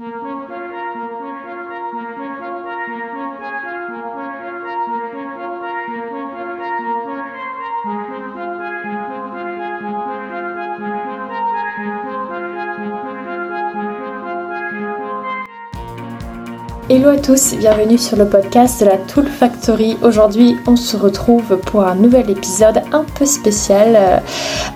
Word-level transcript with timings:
Mm-hmm. 0.00 0.29
Hello 16.92 17.10
à 17.10 17.18
tous, 17.18 17.54
bienvenue 17.54 17.98
sur 17.98 18.16
le 18.16 18.26
podcast 18.26 18.80
de 18.80 18.86
la 18.86 18.96
Tool 18.96 19.28
Factory. 19.28 19.96
Aujourd'hui, 20.02 20.56
on 20.66 20.74
se 20.74 20.96
retrouve 20.96 21.56
pour 21.58 21.84
un 21.84 21.94
nouvel 21.94 22.28
épisode 22.28 22.82
un 22.90 23.04
peu 23.04 23.26
spécial. 23.26 23.94
Euh, 23.94 24.18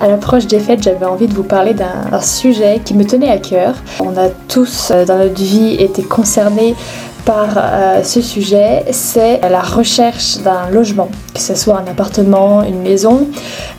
à 0.01 0.07
l'approche 0.07 0.47
des 0.47 0.61
fêtes, 0.61 0.85
j'avais 0.85 1.07
envie 1.07 1.27
de 1.27 1.35
vous 1.35 1.43
parler 1.43 1.75
d'un 1.75 2.21
sujet 2.21 2.81
qui 2.85 2.95
me 2.95 3.05
tenait 3.05 3.31
à 3.31 3.39
cœur. 3.39 3.75
On 3.99 4.17
a 4.17 4.29
tous 4.29 4.93
euh, 4.93 5.05
dans 5.05 5.19
notre 5.19 5.43
vie 5.43 5.75
été 5.75 6.05
concernés 6.05 6.77
par 7.25 7.55
euh, 7.57 8.03
ce 8.03 8.21
sujet, 8.21 8.85
c'est 8.91 9.41
la 9.41 9.63
recherche 9.63 10.39
d'un 10.39 10.69
logement, 10.71 11.09
que 11.33 11.41
ce 11.41 11.55
soit 11.55 11.79
un 11.79 11.91
appartement, 11.91 12.63
une 12.63 12.83
maison. 12.83 13.29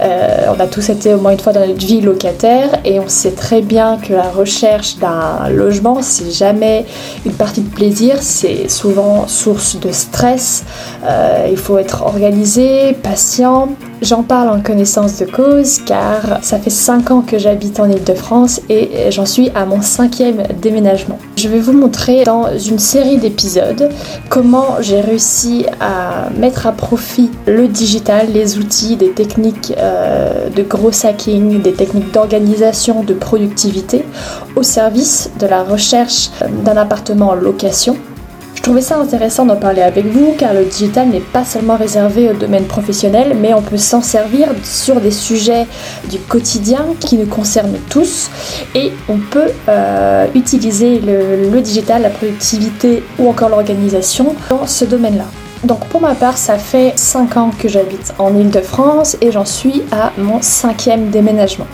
Euh, 0.01 0.47
on 0.55 0.59
a 0.59 0.67
tous 0.67 0.89
été 0.89 1.13
au 1.13 1.19
moins 1.19 1.31
une 1.31 1.39
fois 1.39 1.53
dans 1.53 1.65
notre 1.65 1.85
vie 1.85 2.01
locataire 2.01 2.69
et 2.83 2.99
on 2.99 3.07
sait 3.07 3.31
très 3.31 3.61
bien 3.61 3.97
que 3.97 4.13
la 4.13 4.29
recherche 4.29 4.97
d'un 4.97 5.49
logement, 5.49 6.01
c'est 6.01 6.31
jamais 6.31 6.85
une 7.25 7.33
partie 7.33 7.61
de 7.61 7.69
plaisir, 7.69 8.17
c'est 8.21 8.67
souvent 8.69 9.27
source 9.27 9.79
de 9.79 9.91
stress. 9.91 10.63
Euh, 11.03 11.47
il 11.49 11.57
faut 11.57 11.77
être 11.77 12.03
organisé, 12.03 12.93
patient. 12.93 13.69
J'en 14.01 14.23
parle 14.23 14.49
en 14.49 14.61
connaissance 14.61 15.19
de 15.19 15.25
cause 15.25 15.79
car 15.85 16.43
ça 16.43 16.59
fait 16.59 16.69
5 16.69 17.11
ans 17.11 17.21
que 17.21 17.37
j'habite 17.37 17.79
en 17.79 17.89
Ile-de-France 17.89 18.61
et 18.69 19.09
j'en 19.09 19.25
suis 19.25 19.49
à 19.55 19.65
mon 19.65 19.81
cinquième 19.81 20.43
déménagement. 20.61 21.17
Je 21.37 21.47
vais 21.47 21.59
vous 21.59 21.71
montrer 21.71 22.23
dans 22.25 22.57
une 22.57 22.77
série 22.77 23.17
d'épisodes 23.17 23.89
comment 24.29 24.77
j'ai 24.81 24.99
réussi 24.99 25.65
à 25.79 26.29
mettre 26.37 26.67
à 26.67 26.73
profit 26.73 27.31
le 27.47 27.67
digital, 27.67 28.27
les 28.33 28.57
outils, 28.57 28.97
des 28.97 29.11
techniques 29.11 29.73
euh, 29.77 30.49
de 30.49 30.61
gros 30.63 30.91
hacking, 31.05 31.61
des 31.61 31.73
techniques 31.73 32.11
d'organisation, 32.11 33.01
de 33.01 33.13
productivité 33.13 34.03
au 34.57 34.63
service 34.63 35.31
de 35.39 35.47
la 35.47 35.63
recherche 35.63 36.31
d'un 36.65 36.75
appartement 36.75 37.29
en 37.29 37.35
location 37.35 37.95
trouvais 38.65 38.81
ça 38.81 38.97
intéressant 38.97 39.45
d'en 39.45 39.57
parler 39.57 39.83
avec 39.83 40.07
vous 40.07 40.33
car 40.39 40.55
le 40.55 40.65
digital 40.65 41.09
n'est 41.09 41.19
pas 41.19 41.45
seulement 41.45 41.77
réservé 41.77 42.31
au 42.31 42.33
domaine 42.33 42.65
professionnel 42.65 43.37
mais 43.39 43.53
on 43.53 43.61
peut 43.61 43.77
s'en 43.77 44.01
servir 44.01 44.47
sur 44.63 44.99
des 44.99 45.11
sujets 45.11 45.67
du 46.09 46.17
quotidien 46.17 46.83
qui 46.99 47.15
nous 47.15 47.27
concernent 47.27 47.77
tous 47.91 48.31
et 48.73 48.91
on 49.07 49.19
peut 49.19 49.51
euh, 49.69 50.25
utiliser 50.33 50.99
le, 50.99 51.47
le 51.47 51.61
digital, 51.61 52.01
la 52.01 52.09
productivité 52.09 53.03
ou 53.19 53.29
encore 53.29 53.49
l'organisation 53.49 54.33
dans 54.49 54.65
ce 54.65 54.83
domaine-là. 54.85 55.25
Donc 55.63 55.85
pour 55.85 56.01
ma 56.01 56.15
part, 56.15 56.35
ça 56.35 56.57
fait 56.57 56.93
5 56.95 57.37
ans 57.37 57.51
que 57.59 57.69
j'habite 57.69 58.15
en 58.17 58.35
Ile-de-France 58.35 59.15
et 59.21 59.31
j'en 59.31 59.45
suis 59.45 59.83
à 59.91 60.11
mon 60.17 60.41
cinquième 60.41 61.11
déménagement 61.11 61.67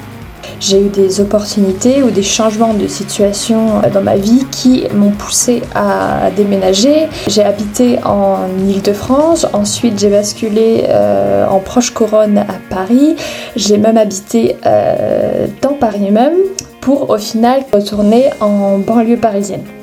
j'ai 0.61 0.79
eu 0.79 0.89
des 0.89 1.19
opportunités 1.19 2.03
ou 2.03 2.11
des 2.11 2.23
changements 2.23 2.73
de 2.73 2.87
situation 2.87 3.81
dans 3.93 4.01
ma 4.01 4.15
vie 4.15 4.45
qui 4.51 4.85
m'ont 4.93 5.11
poussé 5.11 5.61
à 5.75 6.29
déménager. 6.37 7.07
J'ai 7.27 7.43
habité 7.43 7.97
en 8.05 8.47
Ile-de-France, 8.69 9.47
ensuite 9.53 9.99
j'ai 9.99 10.09
basculé 10.09 10.85
euh, 10.87 11.47
en 11.47 11.59
proche 11.59 11.89
couronne 11.89 12.37
à 12.37 12.59
Paris, 12.69 13.15
j'ai 13.55 13.77
même 13.77 13.97
habité 13.97 14.55
euh, 14.65 15.47
dans 15.61 15.73
Paris 15.73 16.11
même 16.11 16.35
pour 16.79 17.09
au 17.09 17.17
final 17.17 17.63
retourner 17.73 18.29
en 18.39 18.77
banlieue 18.77 19.17
parisienne. 19.17 19.80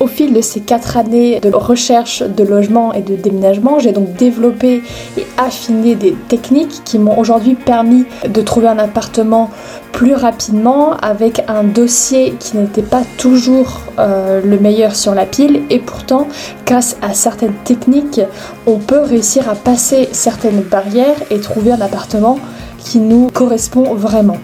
Au 0.00 0.06
fil 0.06 0.32
de 0.32 0.40
ces 0.40 0.60
quatre 0.60 0.96
années 0.96 1.40
de 1.40 1.50
recherche 1.54 2.22
de 2.22 2.42
logement 2.42 2.94
et 2.94 3.02
de 3.02 3.16
déménagement, 3.16 3.78
j'ai 3.80 3.92
donc 3.92 4.14
développé 4.14 4.82
et 5.18 5.26
affiné 5.36 5.94
des 5.94 6.14
techniques 6.28 6.82
qui 6.86 6.98
m'ont 6.98 7.18
aujourd'hui 7.18 7.54
permis 7.54 8.06
de 8.26 8.40
trouver 8.40 8.68
un 8.68 8.78
appartement 8.78 9.50
plus 9.92 10.14
rapidement 10.14 10.94
avec 11.02 11.44
un 11.48 11.64
dossier 11.64 12.34
qui 12.40 12.56
n'était 12.56 12.80
pas 12.80 13.02
toujours 13.18 13.82
euh, 13.98 14.40
le 14.42 14.58
meilleur 14.58 14.96
sur 14.96 15.14
la 15.14 15.26
pile 15.26 15.64
et 15.68 15.78
pourtant 15.78 16.28
grâce 16.64 16.96
à 17.02 17.12
certaines 17.12 17.54
techniques 17.64 18.22
on 18.66 18.78
peut 18.78 19.00
réussir 19.00 19.50
à 19.50 19.54
passer 19.54 20.08
certaines 20.12 20.62
barrières 20.62 21.16
et 21.30 21.40
trouver 21.40 21.72
un 21.72 21.80
appartement 21.82 22.38
qui 22.78 23.00
nous 23.00 23.26
correspond 23.26 23.94
vraiment. 23.94 24.38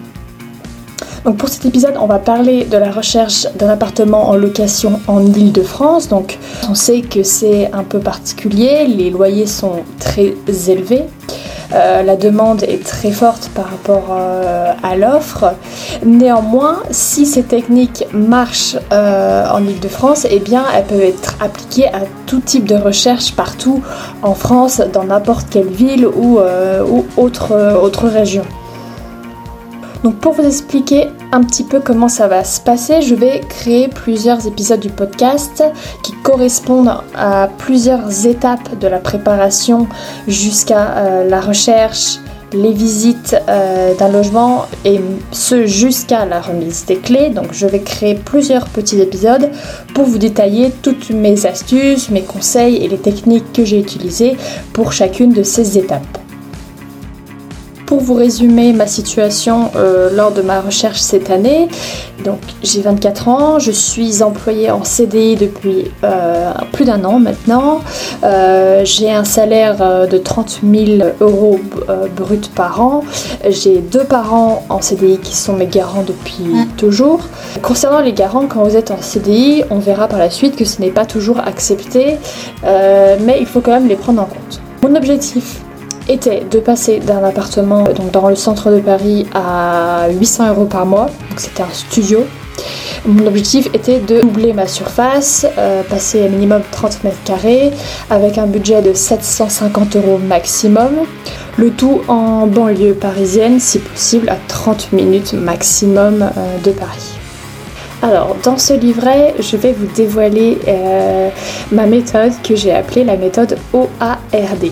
Pour 1.35 1.49
cet 1.49 1.65
épisode, 1.65 1.95
on 1.99 2.05
va 2.05 2.19
parler 2.19 2.63
de 2.63 2.77
la 2.77 2.89
recherche 2.89 3.47
d'un 3.55 3.67
appartement 3.67 4.29
en 4.29 4.35
location 4.35 5.01
en 5.07 5.25
Ile-de-France. 5.25 6.07
Donc 6.07 6.37
on 6.69 6.73
sait 6.73 7.01
que 7.01 7.21
c'est 7.23 7.69
un 7.73 7.83
peu 7.83 7.99
particulier, 7.99 8.87
les 8.87 9.09
loyers 9.09 9.45
sont 9.45 9.83
très 9.99 10.35
élevés. 10.69 11.03
Euh, 11.73 12.01
la 12.01 12.15
demande 12.15 12.63
est 12.63 12.81
très 12.81 13.11
forte 13.11 13.49
par 13.53 13.69
rapport 13.69 14.05
euh, 14.11 14.71
à 14.81 14.95
l'offre. 14.95 15.53
Néanmoins, 16.05 16.77
si 16.91 17.25
ces 17.25 17.43
techniques 17.43 18.05
marchent 18.13 18.77
euh, 18.93 19.49
en 19.51 19.61
Ile-de-France, 19.65 20.27
eh 20.29 20.39
bien, 20.39 20.63
elles 20.73 20.85
peuvent 20.85 21.01
être 21.01 21.35
appliquées 21.41 21.87
à 21.87 22.03
tout 22.25 22.39
type 22.39 22.65
de 22.65 22.75
recherche 22.75 23.35
partout 23.35 23.83
en 24.23 24.33
France, 24.33 24.81
dans 24.93 25.03
n'importe 25.03 25.49
quelle 25.49 25.67
ville 25.67 26.07
ou, 26.07 26.39
autre 27.17 28.07
région. 28.07 28.43
Donc 30.03 30.15
pour 30.15 30.33
vous 30.33 30.45
expliquer 30.45 31.07
un 31.31 31.43
petit 31.43 31.63
peu 31.63 31.79
comment 31.79 32.09
ça 32.09 32.27
va 32.27 32.43
se 32.43 32.61
passer, 32.61 33.01
je 33.01 33.15
vais 33.15 33.41
créer 33.41 33.87
plusieurs 33.87 34.45
épisodes 34.47 34.79
du 34.79 34.89
podcast 34.89 35.63
qui 36.03 36.13
correspondent 36.23 37.01
à 37.15 37.49
plusieurs 37.57 38.25
étapes 38.25 38.79
de 38.79 38.87
la 38.87 38.99
préparation 38.99 39.87
jusqu'à 40.27 40.97
euh, 40.97 41.29
la 41.29 41.41
recherche, 41.41 42.19
les 42.53 42.71
visites 42.71 43.35
euh, 43.49 43.93
d'un 43.95 44.09
logement 44.09 44.65
et 44.85 45.01
ce 45.31 45.65
jusqu'à 45.65 46.25
la 46.25 46.39
remise 46.39 46.85
des 46.85 46.97
clés. 46.97 47.29
Donc 47.29 47.47
je 47.51 47.67
vais 47.67 47.81
créer 47.81 48.15
plusieurs 48.15 48.67
petits 48.67 49.01
épisodes 49.01 49.49
pour 49.93 50.05
vous 50.05 50.17
détailler 50.17 50.71
toutes 50.81 51.09
mes 51.09 51.45
astuces, 51.45 52.09
mes 52.09 52.23
conseils 52.23 52.77
et 52.77 52.87
les 52.87 52.99
techniques 52.99 53.51
que 53.51 53.65
j'ai 53.65 53.79
utilisées 53.79 54.37
pour 54.73 54.93
chacune 54.93 55.33
de 55.33 55.43
ces 55.43 55.77
étapes. 55.77 56.26
Pour 57.87 58.01
vous 58.01 58.15
résumer 58.15 58.73
ma 58.73 58.85
situation 58.85 59.71
euh, 59.77 60.09
lors 60.13 60.33
de 60.33 60.41
ma 60.41 60.59
recherche 60.59 60.99
cette 60.99 61.31
année, 61.31 61.69
donc 62.25 62.39
j'ai 62.61 62.81
24 62.81 63.29
ans, 63.29 63.59
je 63.59 63.71
suis 63.71 64.21
employée 64.21 64.69
en 64.69 64.83
CDI 64.83 65.37
depuis 65.37 65.85
euh, 66.03 66.51
plus 66.73 66.83
d'un 66.83 67.05
an 67.05 67.17
maintenant. 67.17 67.79
Euh, 68.25 68.81
j'ai 68.83 69.09
un 69.09 69.23
salaire 69.23 70.05
de 70.05 70.17
30 70.17 70.59
000 70.69 71.11
euros 71.21 71.61
brut 72.13 72.51
par 72.53 72.81
an. 72.81 73.05
J'ai 73.47 73.77
deux 73.77 74.03
parents 74.03 74.65
en 74.67 74.81
CDI 74.81 75.19
qui 75.19 75.33
sont 75.33 75.53
mes 75.53 75.67
garants 75.67 76.03
depuis 76.05 76.67
toujours. 76.75 77.21
Concernant 77.61 78.01
les 78.01 78.11
garants, 78.11 78.47
quand 78.47 78.65
vous 78.65 78.75
êtes 78.75 78.91
en 78.91 79.01
CDI, 79.01 79.63
on 79.69 79.79
verra 79.79 80.09
par 80.09 80.19
la 80.19 80.29
suite 80.29 80.57
que 80.57 80.65
ce 80.65 80.81
n'est 80.81 80.91
pas 80.91 81.05
toujours 81.05 81.39
accepté, 81.39 82.17
mais 82.63 83.37
il 83.39 83.45
faut 83.45 83.61
quand 83.61 83.71
même 83.71 83.87
les 83.87 83.95
prendre 83.95 84.21
en 84.21 84.25
compte. 84.25 84.59
Mon 84.83 84.93
objectif 84.93 85.61
était 86.09 86.43
de 86.49 86.59
passer 86.59 86.99
d'un 86.99 87.23
appartement 87.23 87.83
donc 87.83 88.11
dans 88.11 88.29
le 88.29 88.35
centre 88.35 88.71
de 88.71 88.79
Paris 88.79 89.27
à 89.33 90.07
800 90.09 90.49
euros 90.49 90.65
par 90.65 90.85
mois, 90.85 91.07
donc 91.29 91.39
c'était 91.39 91.63
un 91.63 91.73
studio. 91.73 92.25
Mon 93.05 93.25
objectif 93.27 93.67
était 93.73 93.99
de 93.99 94.21
doubler 94.21 94.53
ma 94.53 94.67
surface, 94.67 95.45
euh, 95.57 95.83
passer 95.83 96.25
à 96.25 96.29
minimum 96.29 96.61
30 96.71 97.03
mètres 97.03 97.23
carrés, 97.23 97.71
avec 98.09 98.37
un 98.37 98.47
budget 98.47 98.81
de 98.81 98.93
750 98.93 99.95
euros 99.95 100.17
maximum. 100.17 100.89
Le 101.57 101.71
tout 101.71 102.01
en 102.07 102.47
banlieue 102.47 102.93
parisienne, 102.93 103.59
si 103.59 103.79
possible, 103.79 104.29
à 104.29 104.37
30 104.47 104.91
minutes 104.93 105.33
maximum 105.33 106.21
euh, 106.23 106.57
de 106.63 106.71
Paris. 106.71 107.17
Alors, 108.01 108.35
dans 108.43 108.57
ce 108.57 108.73
livret, 108.73 109.33
je 109.39 109.57
vais 109.57 109.73
vous 109.73 109.87
dévoiler 109.95 110.59
euh, 110.67 111.29
ma 111.71 111.85
méthode 111.87 112.33
que 112.43 112.55
j'ai 112.55 112.71
appelée 112.71 113.03
la 113.03 113.17
méthode 113.17 113.57
OARD. 113.73 114.71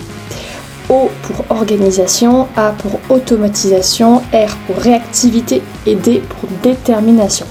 O 0.89 1.09
pour 1.23 1.45
organisation, 1.49 2.47
A 2.55 2.71
pour 2.71 2.99
automatisation, 3.09 4.17
R 4.33 4.55
pour 4.67 4.77
réactivité 4.77 5.61
et 5.85 5.95
D 5.95 6.21
pour 6.27 6.49
détermination. 6.61 7.45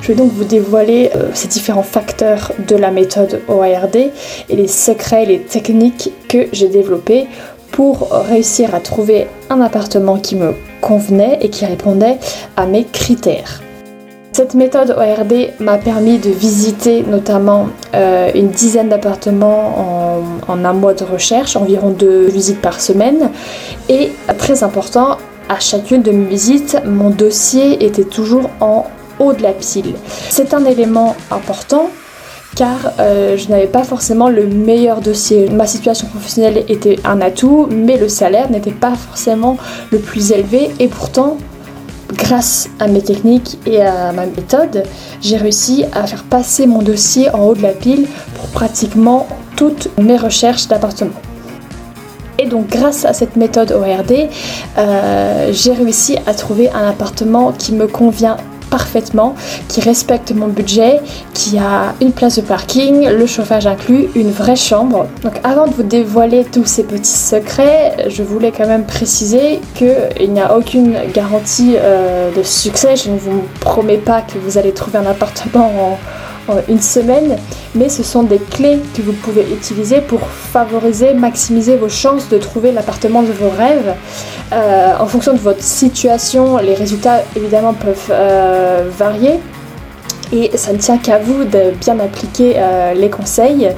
Je 0.00 0.08
vais 0.08 0.14
donc 0.14 0.32
vous 0.32 0.44
dévoiler 0.44 1.10
euh, 1.14 1.30
ces 1.34 1.48
différents 1.48 1.82
facteurs 1.82 2.52
de 2.66 2.74
la 2.74 2.90
méthode 2.90 3.40
OARD 3.48 3.96
et 3.96 4.12
les 4.56 4.68
secrets, 4.68 5.26
les 5.26 5.40
techniques 5.40 6.10
que 6.28 6.48
j'ai 6.52 6.68
développés 6.68 7.26
pour 7.70 8.10
réussir 8.10 8.74
à 8.74 8.80
trouver 8.80 9.28
un 9.48 9.60
appartement 9.60 10.18
qui 10.18 10.36
me 10.36 10.54
convenait 10.80 11.38
et 11.40 11.48
qui 11.48 11.64
répondait 11.64 12.18
à 12.56 12.66
mes 12.66 12.84
critères. 12.84 13.62
Cette 14.32 14.54
méthode 14.54 14.96
ORD 14.96 15.50
m'a 15.60 15.76
permis 15.76 16.18
de 16.18 16.30
visiter 16.30 17.02
notamment 17.02 17.68
euh, 17.94 18.30
une 18.34 18.48
dizaine 18.48 18.88
d'appartements 18.88 20.24
en, 20.48 20.64
un 20.64 20.72
mois 20.72 20.94
de 20.94 21.04
recherche, 21.04 21.54
environ 21.54 21.90
deux 21.90 22.28
visites 22.28 22.62
par 22.62 22.80
semaine. 22.80 23.30
Et 23.90 24.10
très 24.38 24.64
important, 24.64 25.18
à 25.50 25.60
chacune 25.60 26.00
de 26.00 26.12
mes 26.12 26.24
visites, 26.24 26.78
mon 26.86 27.10
dossier 27.10 27.84
était 27.84 28.04
toujours 28.04 28.48
en 28.60 28.86
haut 29.18 29.34
de 29.34 29.42
la 29.42 29.52
pile. 29.52 29.94
C'est 30.30 30.54
un 30.54 30.64
élément 30.64 31.14
important 31.30 31.90
car 32.56 32.92
euh, 33.00 33.36
je 33.36 33.48
n'avais 33.50 33.66
pas 33.66 33.84
forcément 33.84 34.30
le 34.30 34.46
meilleur 34.46 35.02
dossier. 35.02 35.50
Ma 35.50 35.66
situation 35.66 36.06
professionnelle 36.06 36.64
était 36.68 36.96
un 37.04 37.20
atout, 37.20 37.68
mais 37.70 37.98
le 37.98 38.08
salaire 38.08 38.50
n'était 38.50 38.70
pas 38.70 38.94
forcément 38.94 39.58
le 39.90 39.98
plus 39.98 40.32
élevé 40.32 40.70
et 40.78 40.88
pourtant 40.88 41.36
grâce 42.12 42.68
à 42.78 42.86
mes 42.88 43.02
techniques 43.02 43.58
et 43.66 43.82
à 43.82 44.12
ma 44.12 44.26
méthode, 44.26 44.84
j'ai 45.20 45.36
réussi 45.36 45.84
à 45.92 46.06
faire 46.06 46.24
passer 46.24 46.66
mon 46.66 46.82
dossier 46.82 47.30
en 47.30 47.46
haut 47.46 47.54
de 47.54 47.62
la 47.62 47.72
pile 47.72 48.06
pour 48.36 48.48
pratiquement 48.48 49.26
toutes 49.56 49.88
mes 49.98 50.16
recherches 50.16 50.68
d'appartement. 50.68 51.20
Et 52.38 52.46
donc 52.46 52.68
grâce 52.68 53.04
à 53.04 53.12
cette 53.12 53.36
méthode 53.36 53.72
ORD, 53.72 54.28
euh, 54.78 55.50
j'ai 55.52 55.72
réussi 55.72 56.16
à 56.26 56.34
trouver 56.34 56.70
un 56.70 56.88
appartement 56.88 57.52
qui 57.52 57.72
me 57.72 57.86
convient 57.86 58.36
parfaitement, 58.72 59.34
qui 59.68 59.80
respecte 59.82 60.32
mon 60.32 60.48
budget, 60.48 61.00
qui 61.34 61.58
a 61.58 61.94
une 62.00 62.12
place 62.12 62.36
de 62.36 62.40
parking, 62.40 63.06
le 63.06 63.26
chauffage 63.26 63.66
inclus, 63.66 64.08
une 64.14 64.30
vraie 64.30 64.56
chambre. 64.56 65.06
Donc 65.22 65.34
avant 65.44 65.66
de 65.66 65.74
vous 65.74 65.82
dévoiler 65.82 66.44
tous 66.44 66.64
ces 66.64 66.84
petits 66.84 67.20
secrets, 67.32 68.08
je 68.08 68.22
voulais 68.22 68.50
quand 68.50 68.66
même 68.66 68.86
préciser 68.86 69.60
qu'il 69.74 70.32
n'y 70.32 70.40
a 70.40 70.56
aucune 70.56 70.96
garantie 71.12 71.74
euh, 71.76 72.34
de 72.34 72.42
succès. 72.42 72.96
Je 72.96 73.10
ne 73.10 73.18
vous 73.18 73.44
promets 73.60 73.98
pas 73.98 74.22
que 74.22 74.38
vous 74.38 74.56
allez 74.56 74.72
trouver 74.72 74.98
un 74.98 75.06
appartement 75.06 75.66
en 75.66 75.98
une 76.68 76.80
semaine, 76.80 77.36
mais 77.74 77.88
ce 77.88 78.02
sont 78.02 78.22
des 78.22 78.38
clés 78.38 78.78
que 78.96 79.02
vous 79.02 79.12
pouvez 79.12 79.42
utiliser 79.52 80.00
pour 80.00 80.20
favoriser, 80.20 81.14
maximiser 81.14 81.76
vos 81.76 81.88
chances 81.88 82.28
de 82.28 82.38
trouver 82.38 82.72
l'appartement 82.72 83.22
de 83.22 83.32
vos 83.32 83.50
rêves. 83.50 83.94
Euh, 84.52 84.92
en 84.98 85.06
fonction 85.06 85.32
de 85.32 85.38
votre 85.38 85.62
situation, 85.62 86.58
les 86.58 86.74
résultats 86.74 87.22
évidemment 87.36 87.74
peuvent 87.74 88.10
euh, 88.10 88.88
varier 88.96 89.40
et 90.32 90.56
ça 90.56 90.72
ne 90.72 90.78
tient 90.78 90.98
qu'à 90.98 91.18
vous 91.18 91.44
de 91.44 91.72
bien 91.80 91.98
appliquer 92.00 92.54
euh, 92.56 92.94
les 92.94 93.10
conseils. 93.10 93.68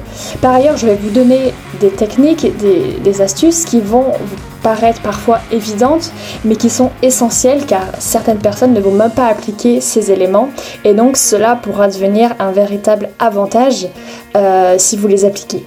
Par 0.41 0.53
ailleurs, 0.53 0.77
je 0.77 0.87
vais 0.87 0.95
vous 0.95 1.09
donner 1.09 1.53
des 1.79 1.89
techniques, 1.89 2.47
des, 2.57 3.21
astuces 3.21 3.63
qui 3.63 3.79
vont 3.79 4.11
vous 4.11 4.35
paraître 4.61 5.01
parfois 5.01 5.39
évidentes, 5.51 6.11
mais 6.43 6.55
qui 6.55 6.69
sont 6.69 6.89
essentielles 7.01 7.65
car 7.65 7.83
certaines 7.99 8.39
personnes 8.39 8.73
ne 8.73 8.81
vont 8.81 8.91
même 8.91 9.11
pas 9.11 9.27
appliquer 9.27 9.79
ces 9.79 10.11
éléments 10.11 10.49
et 10.83 10.93
donc 10.93 11.15
cela 11.15 11.55
pourra 11.55 11.87
devenir 11.87 12.31
un 12.39 12.51
véritable 12.51 13.09
avantage 13.19 13.87
euh, 14.35 14.75
si 14.77 14.97
vous 14.97 15.07
les 15.07 15.23
appliquez. 15.23 15.63